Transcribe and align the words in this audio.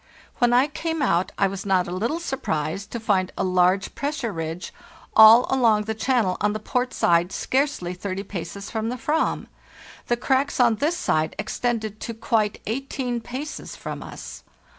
When 0.39 0.51
I 0.51 0.65
came 0.65 1.03
out 1.03 1.31
I 1.37 1.45
was 1.45 1.63
not 1.63 1.87
a 1.87 1.91
little 1.91 2.19
surprised 2.19 2.89
to 2.89 2.99
find 2.99 3.31
a 3.37 3.43
large 3.43 3.93
pressure 3.93 4.33
ridge 4.33 4.73
all 5.15 5.45
along 5.47 5.83
the 5.83 5.93
channel 5.93 6.37
on 6.41 6.53
the 6.53 6.59
port 6.59 6.91
side 6.91 7.31
scarcely 7.31 7.93
thirty 7.93 8.23
paces 8.23 8.71
from 8.71 8.89
the 8.89 8.97
"vam; 8.97 9.45
the 10.07 10.17
cracks 10.17 10.59
on 10.59 10.77
this 10.77 10.97
side 10.97 11.35
extended 11.37 11.99
to 11.99 12.15
quite 12.15 12.59
eighteen 12.65 13.21
paces 13.21 13.75
from 13.75 14.01
us. 14.01 14.41